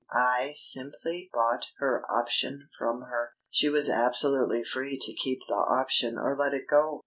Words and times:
I 0.11 0.53
simply 0.55 1.29
bought 1.31 1.67
her 1.77 2.03
option 2.11 2.69
from 2.75 3.03
her. 3.03 3.35
She 3.51 3.69
was 3.69 3.87
absolutely 3.87 4.63
free 4.63 4.97
to 4.99 5.13
keep 5.13 5.41
the 5.47 5.53
option 5.53 6.17
or 6.17 6.35
let 6.35 6.55
it 6.55 6.65
go." 6.67 6.99